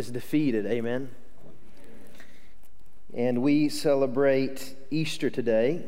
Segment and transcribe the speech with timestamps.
[0.00, 0.64] is defeated.
[0.64, 1.10] Amen.
[3.12, 5.84] And we celebrate Easter today.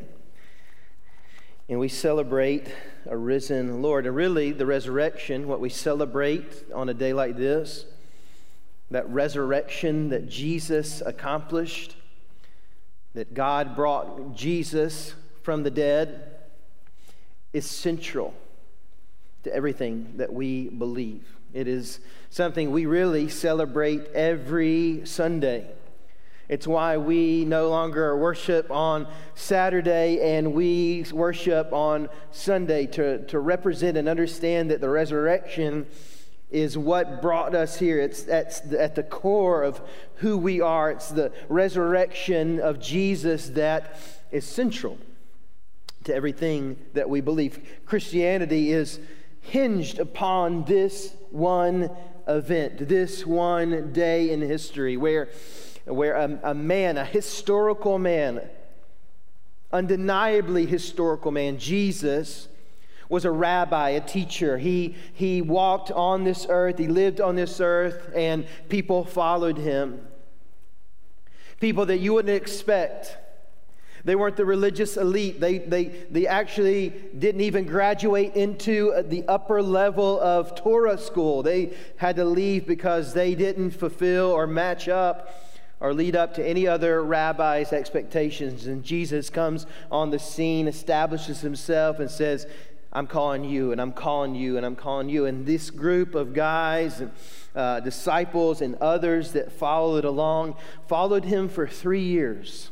[1.67, 2.67] And we celebrate
[3.07, 4.05] a risen Lord.
[4.05, 7.85] And really, the resurrection, what we celebrate on a day like this,
[8.91, 11.95] that resurrection that Jesus accomplished,
[13.15, 16.35] that God brought Jesus from the dead,
[17.51, 18.35] is central
[19.43, 21.25] to everything that we believe.
[21.53, 25.69] It is something we really celebrate every Sunday.
[26.49, 33.39] It's why we no longer worship on Saturday and we worship on Sunday to, to
[33.39, 35.87] represent and understand that the resurrection
[36.49, 37.99] is what brought us here.
[37.99, 39.81] It's at, at the core of
[40.15, 40.91] who we are.
[40.91, 43.99] It's the resurrection of Jesus that
[44.31, 44.97] is central
[46.03, 47.81] to everything that we believe.
[47.85, 48.99] Christianity is
[49.43, 51.89] hinged upon this one
[52.27, 55.29] event, this one day in history where,
[55.85, 58.41] where a, a man, a historical man,
[59.71, 62.47] undeniably historical man, Jesus,
[63.09, 64.57] was a rabbi, a teacher.
[64.57, 70.07] He, he walked on this earth, he lived on this earth, and people followed him.
[71.59, 73.17] People that you wouldn't expect.
[74.05, 75.39] They weren't the religious elite.
[75.39, 81.41] They, they, they actually didn't even graduate into the upper level of Torah school.
[81.41, 85.29] They had to leave because they didn't fulfill or match up
[85.79, 88.67] or lead up to any other rabbi's expectations.
[88.67, 92.45] And Jesus comes on the scene, establishes himself, and says,
[92.91, 95.25] I'm calling you, and I'm calling you, and I'm calling you.
[95.25, 97.11] And this group of guys and
[97.55, 100.55] uh, disciples and others that followed along
[100.87, 102.69] followed him for three years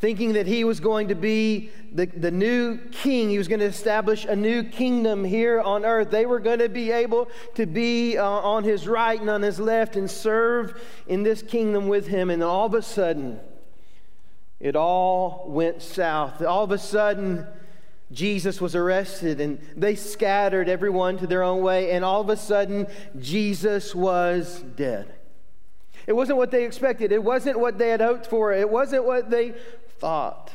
[0.00, 3.28] thinking that he was going to be the, the new king.
[3.28, 6.10] He was going to establish a new kingdom here on earth.
[6.10, 9.60] They were going to be able to be uh, on his right and on his
[9.60, 12.30] left and serve in this kingdom with him.
[12.30, 13.40] And all of a sudden,
[14.58, 16.42] it all went south.
[16.42, 17.46] All of a sudden,
[18.10, 21.92] Jesus was arrested and they scattered everyone to their own way.
[21.92, 22.86] And all of a sudden,
[23.18, 25.14] Jesus was dead.
[26.06, 27.12] It wasn't what they expected.
[27.12, 28.52] It wasn't what they had hoped for.
[28.52, 29.54] It wasn't what they
[30.00, 30.50] thought.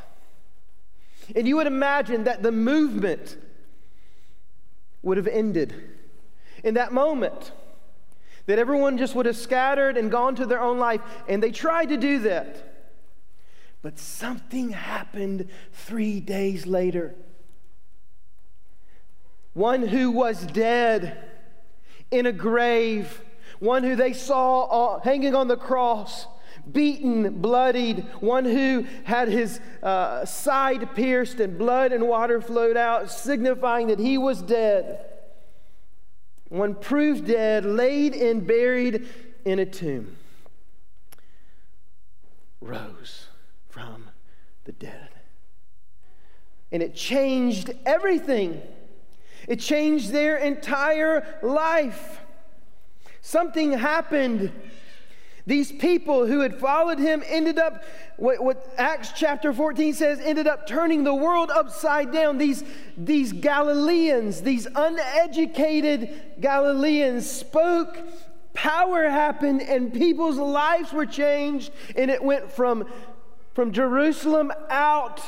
[1.35, 3.37] And you would imagine that the movement
[5.01, 5.73] would have ended
[6.63, 7.51] in that moment.
[8.47, 11.01] That everyone just would have scattered and gone to their own life.
[11.27, 12.73] And they tried to do that.
[13.81, 17.15] But something happened three days later.
[19.53, 21.17] One who was dead
[22.11, 23.21] in a grave,
[23.59, 26.27] one who they saw uh, hanging on the cross,
[26.71, 33.11] beaten, bloodied, one who had his uh, side pierced and blood and water flowed out,
[33.11, 35.05] signifying that he was dead.
[36.49, 39.07] One proved dead, laid and buried
[39.45, 40.15] in a tomb,
[42.61, 43.27] rose
[43.69, 44.09] from
[44.63, 45.09] the dead.
[46.71, 48.61] And it changed everything.
[49.47, 52.19] It changed their entire life.
[53.21, 54.51] Something happened
[55.47, 57.83] these people who had followed him ended up,
[58.17, 62.39] what, what, Acts chapter 14 says, ended up turning the world upside down.
[62.39, 62.63] These,
[62.97, 67.99] these Galileans, these uneducated Galileans spoke,
[68.53, 72.87] power happened, and people's lives were changed, and it went from,
[73.53, 75.21] from Jerusalem out.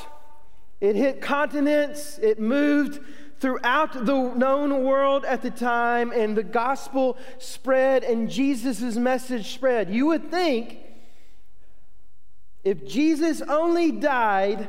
[0.81, 2.99] It hit continents, it moved
[3.39, 9.89] throughout the known world at the time, and the gospel spread and Jesus' message spread.
[9.89, 10.79] You would think
[12.63, 14.67] if Jesus only died,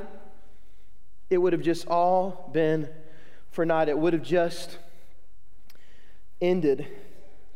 [1.31, 2.89] it would have just all been
[3.51, 3.89] for naught.
[3.89, 4.79] It would have just
[6.41, 6.87] ended.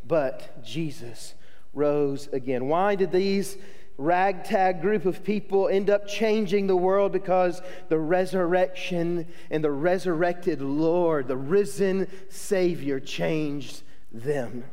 [0.05, 1.35] But Jesus
[1.73, 2.67] rose again.
[2.67, 3.57] Why did these
[3.99, 10.61] ragtag group of people end up changing the world because the resurrection and the resurrected
[10.61, 14.65] Lord, the risen Savior, changed them.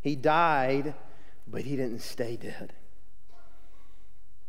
[0.00, 0.94] He died,
[1.46, 2.72] but he didn't stay dead.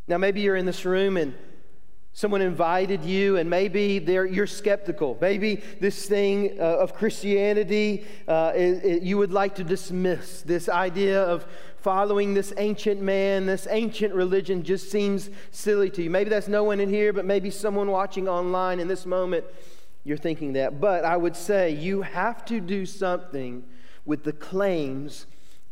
[0.08, 1.34] Now, maybe you're in this room and
[2.18, 5.18] Someone invited you, and maybe you're skeptical.
[5.20, 10.42] Maybe this thing uh, of Christianity uh, it, it, you would like to dismiss.
[10.42, 11.46] This idea of
[11.76, 16.10] following this ancient man, this ancient religion just seems silly to you.
[16.10, 19.44] Maybe that's no one in here, but maybe someone watching online in this moment,
[20.06, 20.80] you're thinking that.
[20.80, 23.66] But I would say you have to do something
[24.06, 25.26] with the claims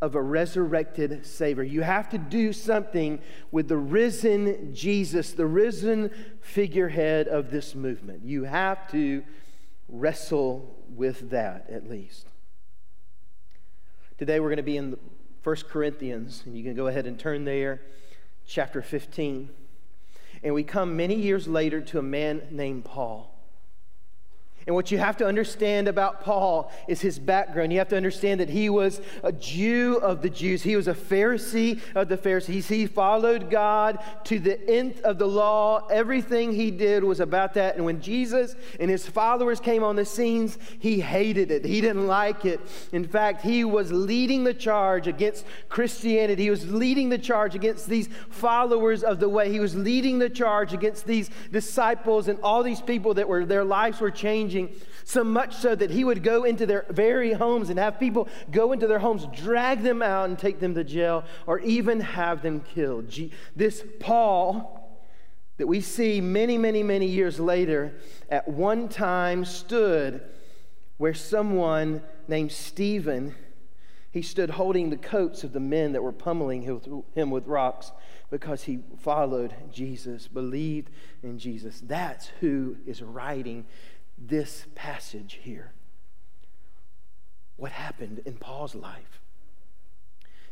[0.03, 1.63] of a resurrected Savior.
[1.63, 3.21] You have to do something
[3.51, 6.11] with the risen Jesus, the risen
[6.41, 8.25] figurehead of this movement.
[8.25, 9.23] You have to
[9.87, 12.27] wrestle with that at least.
[14.17, 14.97] Today we're going to be in
[15.41, 17.79] 1 Corinthians, and you can go ahead and turn there,
[18.45, 19.49] chapter 15.
[20.43, 23.32] And we come many years later to a man named Paul.
[24.65, 27.73] And what you have to understand about Paul is his background.
[27.73, 30.63] You have to understand that he was a Jew of the Jews.
[30.63, 32.67] He was a Pharisee of the Pharisees.
[32.67, 35.87] He followed God to the nth of the law.
[35.87, 37.75] Everything he did was about that.
[37.75, 41.65] And when Jesus and his followers came on the scenes, he hated it.
[41.65, 42.61] He didn't like it.
[42.93, 46.43] In fact, he was leading the charge against Christianity.
[46.43, 49.51] He was leading the charge against these followers of the way.
[49.51, 53.65] He was leading the charge against these disciples and all these people that were their
[53.65, 57.69] lives were changing changing, so much so that he would go into their very homes
[57.69, 61.23] and have people go into their homes, drag them out, and take them to jail,
[61.45, 63.13] or even have them killed.
[63.55, 64.79] This Paul
[65.57, 67.93] that we see many, many, many years later
[68.29, 70.21] at one time stood
[70.97, 73.35] where someone named Stephen
[74.13, 76.61] he stood holding the coats of the men that were pummeling
[77.15, 77.91] him with rocks
[78.29, 80.91] because he followed Jesus, believed
[81.23, 81.81] in Jesus.
[81.81, 83.65] That's who is writing
[84.27, 85.73] this passage here.
[87.57, 89.21] What happened in Paul's life?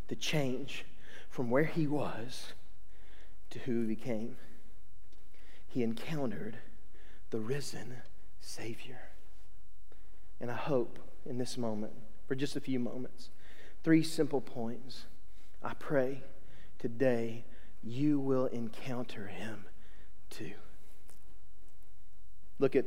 [0.07, 0.85] The change
[1.29, 2.53] from where he was
[3.51, 4.35] to who he became.
[5.68, 6.57] He encountered
[7.29, 7.95] the risen
[8.41, 9.09] Savior.
[10.39, 11.94] And I hope in this moment,
[12.27, 13.29] for just a few moments,
[13.83, 15.06] three simple points.
[15.63, 16.24] I pray
[16.77, 17.45] today
[17.83, 19.65] you will encounter him
[20.29, 20.53] too.
[22.59, 22.85] Look at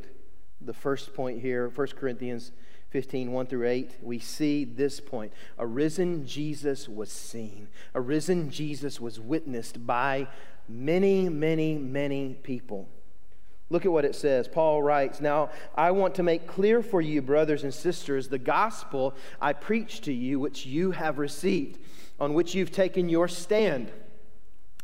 [0.64, 2.52] the first point here, 1 Corinthians
[2.90, 5.32] 15, 1 through 8, we see this point.
[5.58, 7.68] A risen Jesus was seen.
[7.94, 10.28] A risen Jesus was witnessed by
[10.68, 12.88] many, many, many people.
[13.70, 14.46] Look at what it says.
[14.46, 19.14] Paul writes, Now I want to make clear for you, brothers and sisters, the gospel
[19.40, 21.78] I preach to you, which you have received,
[22.20, 23.90] on which you've taken your stand,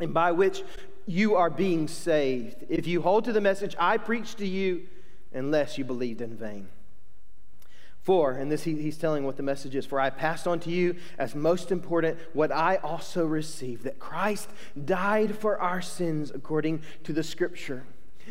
[0.01, 0.65] and by which
[1.07, 2.65] you are being saved.
[2.69, 4.87] If you hold to the message I preach to you,
[5.33, 6.69] unless you believed in vain.
[8.03, 10.71] For, and this he, he's telling what the message is, for I passed on to
[10.71, 14.49] you as most important what I also received that Christ
[14.87, 17.85] died for our sins according to the scripture,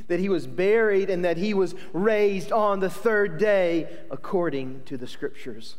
[0.08, 4.98] that he was buried and that he was raised on the third day according to
[4.98, 5.76] the scriptures,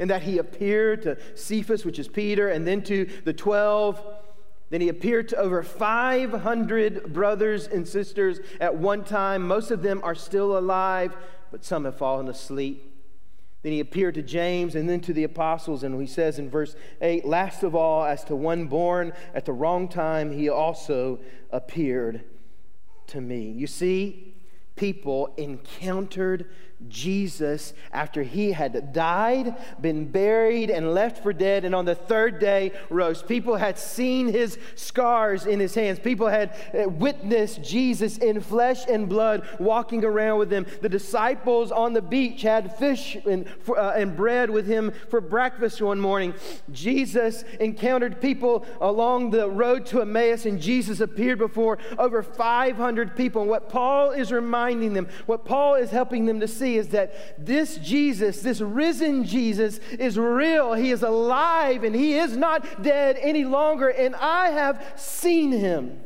[0.00, 4.02] and that he appeared to Cephas, which is Peter, and then to the twelve.
[4.70, 9.46] Then he appeared to over 500 brothers and sisters at one time.
[9.46, 11.16] Most of them are still alive,
[11.52, 12.92] but some have fallen asleep.
[13.62, 15.82] Then he appeared to James and then to the apostles.
[15.82, 19.52] And he says in verse 8 Last of all, as to one born at the
[19.52, 21.20] wrong time, he also
[21.50, 22.24] appeared
[23.08, 23.50] to me.
[23.50, 24.34] You see,
[24.76, 26.50] people encountered
[26.88, 32.38] Jesus after he had died, been buried, and left for dead, and on the third
[32.38, 33.22] day rose.
[33.22, 35.98] People had seen his scars in his hands.
[35.98, 40.66] People had uh, witnessed Jesus in flesh and blood walking around with them.
[40.82, 45.80] The disciples on the beach had fish and, uh, and bread with him for breakfast
[45.80, 46.34] one morning.
[46.72, 53.42] Jesus encountered people along the road to Emmaus, and Jesus appeared before over 500 people.
[53.42, 56.88] And what Paul is reminding them, what Paul is helping them to see, see is
[56.88, 60.74] that this Jesus, this risen Jesus, is real.
[60.74, 63.88] He is alive and he is not dead any longer.
[63.88, 66.00] And I have seen him.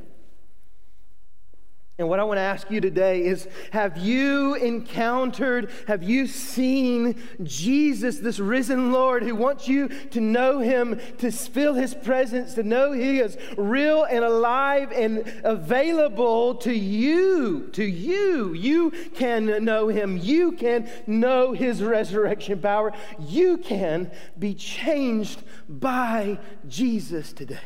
[2.00, 7.23] And what I want to ask you today is have you encountered, have you seen
[7.42, 12.62] Jesus, this risen Lord who wants you to know him, to feel his presence, to
[12.62, 17.69] know he is real and alive and available to you?
[17.75, 18.54] To you.
[18.54, 20.16] You can know him.
[20.16, 22.95] You can know his resurrection power.
[23.19, 27.59] You can be changed by Jesus today.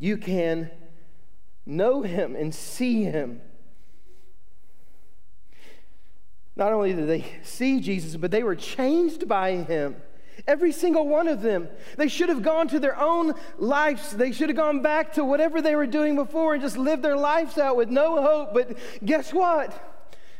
[0.00, 0.72] You can
[1.66, 3.40] know him and see him.
[6.54, 9.96] Not only did they see Jesus, but they were changed by him.
[10.46, 11.68] Every single one of them.
[11.96, 14.12] They should have gone to their own lives.
[14.12, 17.16] They should have gone back to whatever they were doing before and just lived their
[17.16, 18.54] lives out with no hope.
[18.54, 19.90] But guess what?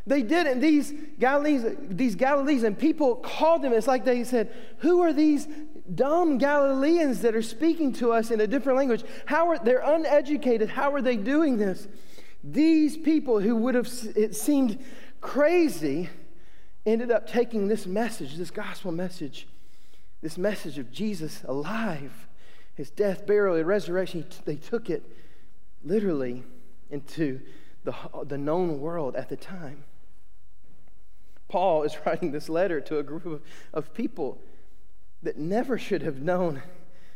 [0.07, 0.61] They didn't.
[0.61, 3.73] These Galileans, these Galileans and people called them.
[3.73, 5.47] It's like they said, Who are these
[5.95, 9.05] dumb Galileans that are speaking to us in a different language.
[9.27, 10.71] How are they're uneducated?
[10.71, 11.89] How are they doing this?
[12.45, 14.83] These people who would have it seemed
[15.21, 16.11] crazy
[16.85, 19.47] ended up taking this message, this gospel message,
[20.21, 22.29] this message of Jesus alive,
[22.75, 24.27] his death, burial, and resurrection.
[24.45, 25.05] They took it
[25.85, 26.43] literally
[26.91, 27.41] into
[27.85, 27.95] the,
[28.25, 29.85] the known world at the time.
[31.49, 34.41] Paul is writing this letter to a group of, of people
[35.23, 36.63] that never should have known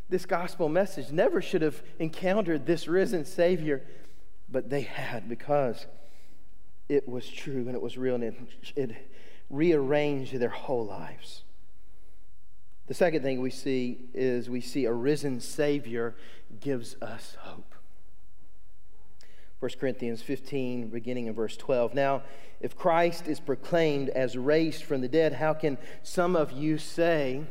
[0.09, 3.83] this gospel message, never should have encountered this risen Savior,
[4.49, 5.87] but they had because
[6.89, 8.37] it was true and it was real and it,
[8.77, 8.97] it
[9.51, 11.43] rearranged their whole lives.
[12.87, 16.15] The second thing we see is we see a risen Savior
[16.61, 17.75] gives us hope.
[19.59, 21.95] 1 Corinthians 15, beginning in verse 12.
[21.95, 22.23] Now,
[22.61, 27.43] if Christ is proclaimed as raised from the dead, how can some of you say,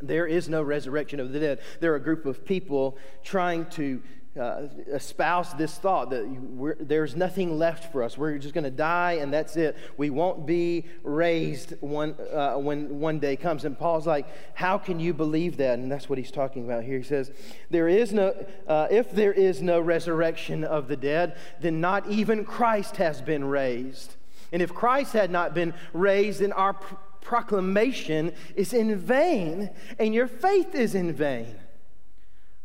[0.00, 1.60] there is no resurrection of the dead.
[1.80, 4.02] There are a group of people trying to
[4.38, 8.18] uh, espouse this thought that there's nothing left for us.
[8.18, 9.76] We're just going to die and that's it.
[9.96, 13.64] We won't be raised one, uh, when one day comes.
[13.64, 15.78] And Paul's like, How can you believe that?
[15.78, 16.98] And that's what he's talking about here.
[16.98, 17.30] He says,
[17.70, 18.34] there is no,
[18.66, 23.44] uh, If there is no resurrection of the dead, then not even Christ has been
[23.44, 24.16] raised.
[24.52, 26.76] And if Christ had not been raised, then our
[27.24, 31.56] proclamation is in vain and your faith is in vain.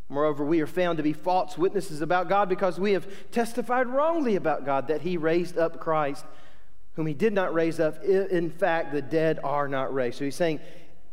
[0.09, 4.35] Moreover, we are found to be false witnesses about God because we have testified wrongly
[4.35, 6.25] about God that He raised up Christ,
[6.93, 8.03] whom He did not raise up.
[8.03, 10.17] In fact, the dead are not raised.
[10.17, 10.59] So He's saying,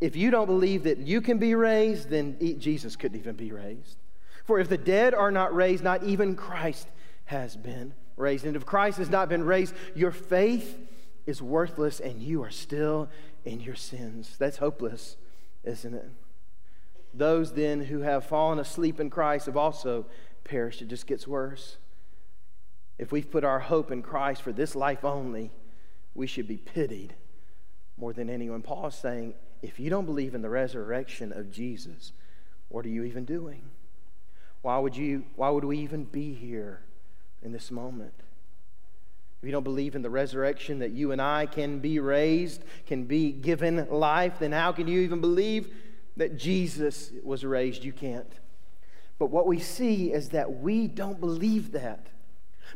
[0.01, 3.97] if you don't believe that you can be raised, then Jesus couldn't even be raised.
[4.45, 6.87] For if the dead are not raised, not even Christ
[7.25, 8.45] has been raised.
[8.45, 10.79] And if Christ has not been raised, your faith
[11.27, 13.09] is worthless and you are still
[13.47, 14.35] in your sins.
[14.37, 15.17] That's hopeless,
[15.63, 16.09] isn't it?
[17.13, 20.05] Those then who have fallen asleep in Christ have also
[20.43, 20.81] perished.
[20.81, 21.77] It just gets worse.
[22.97, 25.51] If we've put our hope in Christ for this life only,
[26.13, 27.15] we should be pitied
[27.97, 28.61] more than anyone.
[28.61, 32.11] Paul is saying, if you don't believe in the resurrection of Jesus,
[32.69, 33.61] what are you even doing?
[34.61, 36.81] Why would, you, why would we even be here
[37.41, 38.13] in this moment?
[39.41, 43.03] If you don't believe in the resurrection, that you and I can be raised, can
[43.03, 45.69] be given life, then how can you even believe
[46.15, 47.83] that Jesus was raised?
[47.83, 48.31] You can't.
[49.19, 52.07] But what we see is that we don't believe that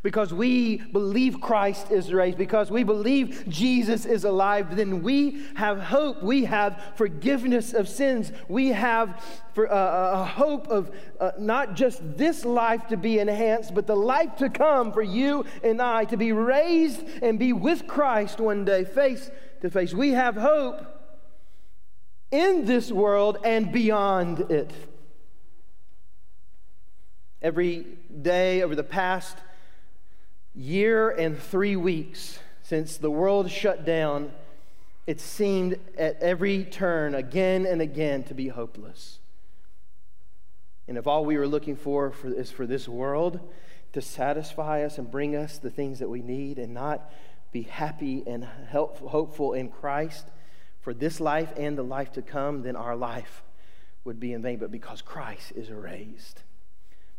[0.04, 5.80] because we believe Christ is raised, because we believe Jesus is alive, then we have
[5.80, 6.24] hope.
[6.24, 8.32] We have forgiveness of sins.
[8.48, 13.76] We have for, uh, a hope of uh, not just this life to be enhanced,
[13.76, 17.88] but the life to come for you and I to be raised and be with
[17.88, 19.30] Christ one day, face
[19.62, 19.94] to face.
[19.94, 20.86] We have hope
[22.32, 24.72] in this world and beyond it.
[27.42, 27.86] Every
[28.22, 29.38] day over the past
[30.54, 34.32] year and three weeks since the world shut down,
[35.08, 39.20] it seemed at every turn, again and again, to be hopeless.
[40.88, 43.40] And if all we were looking for, for is for this world
[43.94, 47.12] to satisfy us and bring us the things that we need and not
[47.52, 50.28] be happy and help, hopeful in Christ
[50.82, 53.44] for this life and the life to come, then our life
[54.04, 54.58] would be in vain.
[54.58, 56.42] But because Christ is raised,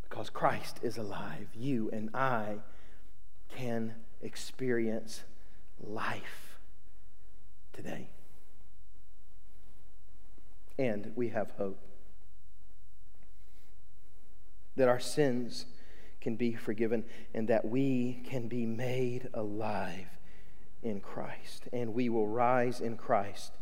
[0.09, 2.57] because Christ is alive, you and I
[3.57, 5.23] can experience
[5.81, 6.59] life
[7.73, 8.09] today.
[10.79, 11.79] And we have hope
[14.77, 15.67] that our sins
[16.21, 17.05] can be forgiven
[17.35, 20.07] and that we can be made alive
[20.83, 21.69] in Christ.
[21.73, 23.53] And we will rise in Christ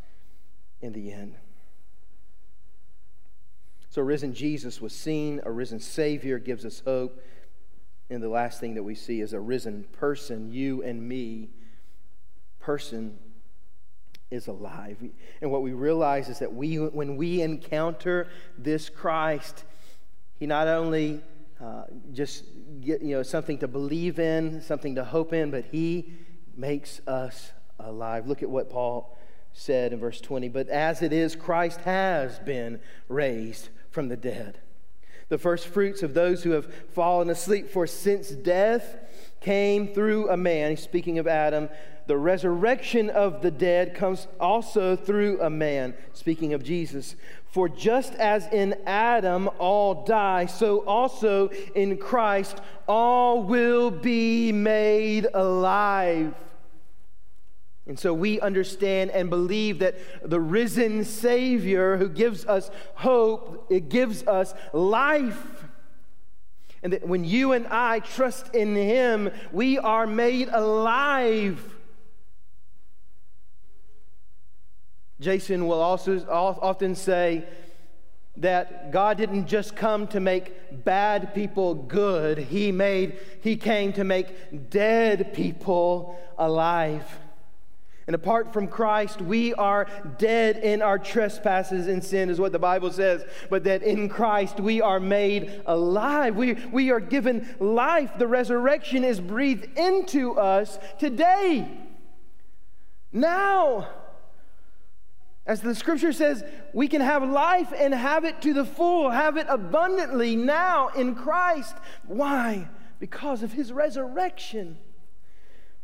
[0.81, 1.35] in the end.
[3.91, 7.21] So, risen Jesus was seen, a risen Savior gives us hope.
[8.11, 11.51] And the last thing that we see is a risen person, you and me.
[12.59, 13.19] Person
[14.31, 14.99] is alive.
[15.41, 19.65] And what we realize is that we, when we encounter this Christ,
[20.39, 21.23] He not only
[21.63, 22.45] uh, just
[22.81, 26.13] get you know something to believe in, something to hope in, but He
[26.57, 28.27] makes us alive.
[28.27, 29.17] Look at what Paul
[29.53, 30.49] said in verse 20.
[30.49, 34.59] But as it is, Christ has been raised from the dead
[35.31, 37.71] the first fruits of those who have fallen asleep.
[37.71, 38.97] For since death
[39.41, 41.71] came through a man, speaking of Adam,
[42.07, 47.15] the resurrection of the dead comes also through a man, speaking of Jesus.
[47.47, 55.27] For just as in Adam all die, so also in Christ all will be made
[55.33, 56.35] alive.
[57.91, 63.89] And so we understand and believe that the risen Savior who gives us hope, it
[63.89, 65.65] gives us life.
[66.85, 71.61] And that when you and I trust in Him, we are made alive.
[75.19, 77.45] Jason will also often say
[78.37, 84.05] that God didn't just come to make bad people good, He made He came to
[84.05, 87.05] make dead people alive.
[88.11, 89.87] And apart from Christ, we are
[90.19, 93.25] dead in our trespasses and sin, is what the Bible says.
[93.49, 96.35] But that in Christ, we are made alive.
[96.35, 98.11] We, we are given life.
[98.19, 101.71] The resurrection is breathed into us today.
[103.13, 103.89] Now.
[105.47, 109.37] As the scripture says, we can have life and have it to the full, have
[109.37, 111.77] it abundantly now in Christ.
[112.09, 112.69] Why?
[112.99, 114.79] Because of his resurrection.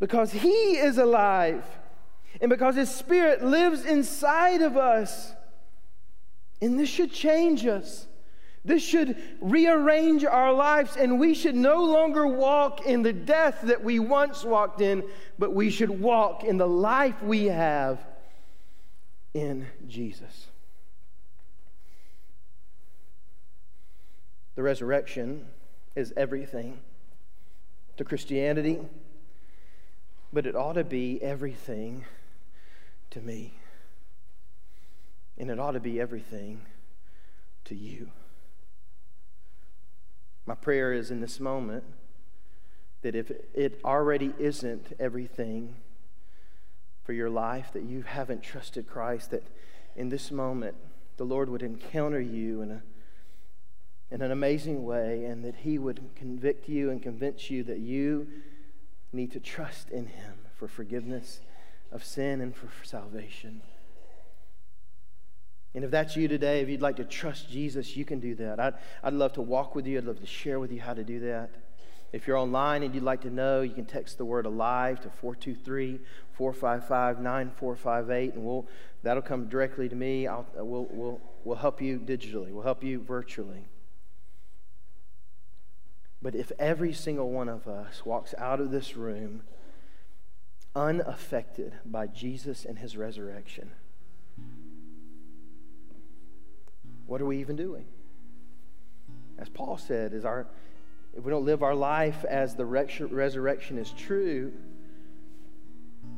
[0.00, 1.64] Because he is alive
[2.40, 5.32] and because His Spirit lives inside of us.
[6.60, 8.06] And this should change us.
[8.64, 13.84] This should rearrange our lives, and we should no longer walk in the death that
[13.84, 15.04] we once walked in,
[15.38, 18.04] but we should walk in the life we have
[19.34, 20.48] in Jesus.
[24.56, 25.46] The resurrection
[25.94, 26.80] is everything
[27.98, 28.80] to Christianity,
[30.32, 32.04] but it ought to be everything
[33.16, 33.54] to me.
[35.38, 36.60] And it ought to be everything
[37.64, 38.10] to you.
[40.44, 41.84] My prayer is in this moment
[43.00, 45.76] that if it already isn't everything
[47.04, 49.44] for your life, that you haven't trusted Christ, that
[49.96, 50.76] in this moment
[51.16, 52.82] the Lord would encounter you in, a,
[54.10, 58.26] in an amazing way and that He would convict you and convince you that you
[59.10, 61.40] need to trust in Him for forgiveness
[61.92, 63.62] of sin and for salvation.
[65.74, 68.58] And if that's you today, if you'd like to trust Jesus, you can do that.
[68.58, 69.98] I'd, I'd love to walk with you.
[69.98, 71.50] I'd love to share with you how to do that.
[72.12, 75.10] If you're online and you'd like to know, you can text the word alive to
[75.10, 76.00] 423
[76.32, 78.66] 455 9458, and we'll,
[79.02, 80.26] that'll come directly to me.
[80.26, 83.66] I'll, we'll, we'll, we'll help you digitally, we'll help you virtually.
[86.22, 89.42] But if every single one of us walks out of this room
[90.76, 93.70] unaffected by Jesus and his resurrection,
[97.06, 97.86] what are we even doing?
[99.38, 100.46] As Paul said, is our,
[101.16, 104.52] if we don't live our life as the resurrection is true,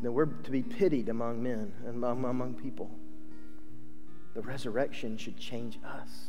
[0.02, 2.90] then we're to be pitied among men and among people.
[4.34, 6.26] The resurrection should change us.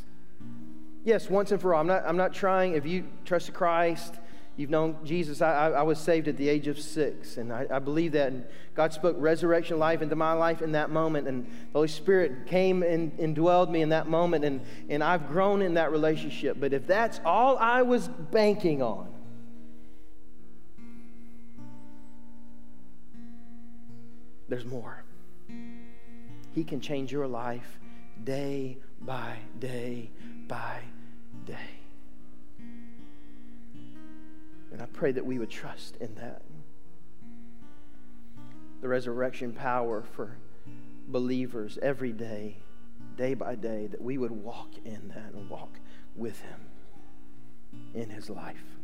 [1.04, 1.80] Yes, once and for all.
[1.80, 4.14] I'm not, I'm not trying, if you trust Christ,
[4.56, 5.40] You've known Jesus.
[5.40, 8.32] I, I, was saved at the age of six, and I, I, believe that.
[8.32, 12.46] And God spoke resurrection life into my life in that moment, and the Holy Spirit
[12.46, 14.60] came and indwelled me in that moment, and,
[14.90, 16.58] and I've grown in that relationship.
[16.60, 19.08] But if that's all I was banking on,
[24.48, 25.04] there's more.
[26.54, 27.78] He can change your life
[28.24, 30.10] day by day
[30.46, 30.82] by
[31.46, 31.79] day.
[34.72, 36.42] And I pray that we would trust in that.
[38.80, 40.36] The resurrection power for
[41.08, 42.58] believers every day,
[43.16, 45.78] day by day, that we would walk in that and walk
[46.16, 46.60] with Him
[47.94, 48.79] in His life.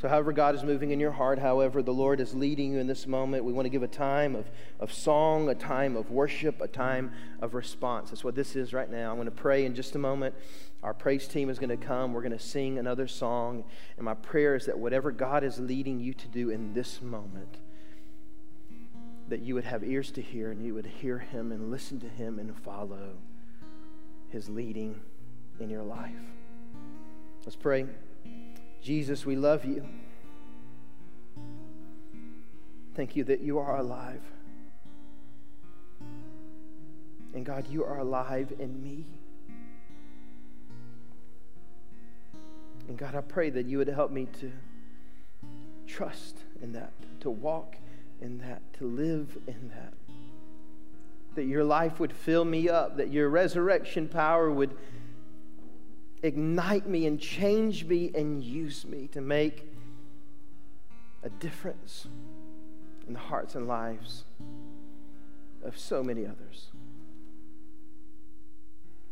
[0.00, 2.86] So, however, God is moving in your heart, however, the Lord is leading you in
[2.86, 6.60] this moment, we want to give a time of, of song, a time of worship,
[6.60, 8.10] a time of response.
[8.10, 9.10] That's what this is right now.
[9.10, 10.36] I'm going to pray in just a moment.
[10.84, 12.12] Our praise team is going to come.
[12.12, 13.64] We're going to sing another song.
[13.96, 17.56] And my prayer is that whatever God is leading you to do in this moment,
[19.26, 22.08] that you would have ears to hear and you would hear Him and listen to
[22.08, 23.16] Him and follow
[24.28, 25.00] His leading
[25.58, 26.12] in your life.
[27.44, 27.86] Let's pray.
[28.82, 29.86] Jesus, we love you.
[32.94, 34.22] Thank you that you are alive.
[37.34, 39.06] And God, you are alive in me.
[42.88, 44.50] And God, I pray that you would help me to
[45.86, 47.76] trust in that, to walk
[48.20, 49.92] in that, to live in that.
[51.34, 54.74] That your life would fill me up, that your resurrection power would
[56.22, 59.68] ignite me and change me and use me to make
[61.22, 62.06] a difference
[63.06, 64.24] in the hearts and lives
[65.64, 66.68] of so many others.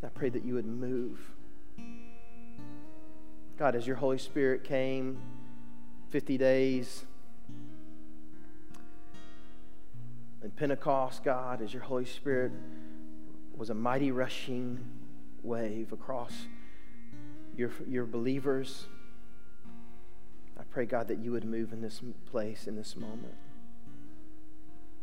[0.05, 1.19] I pray that you would move
[3.59, 5.19] God, as your Holy Spirit came
[6.11, 7.05] 50 days
[10.43, 12.53] in Pentecost, God, as your Holy Spirit
[13.57, 14.79] was a mighty rushing
[15.43, 16.35] wave across
[17.57, 18.87] your, your believers,
[20.59, 23.35] I pray, God, that you would move in this place, in this moment.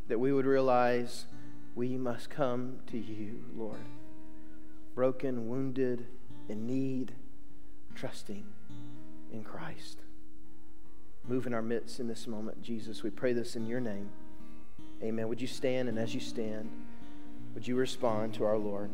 [0.07, 1.25] That we would realize
[1.75, 3.85] we must come to you, Lord,
[4.95, 6.05] broken, wounded,
[6.49, 7.13] in need
[7.95, 8.43] trusting
[9.31, 9.99] in Christ.
[11.27, 13.01] Move in our midst in this moment, Jesus.
[13.01, 14.09] We pray this in your name.
[15.01, 15.27] Amen.
[15.29, 15.89] Would you stand?
[15.89, 16.69] And as you stand,
[17.53, 18.91] would you respond to our Lord?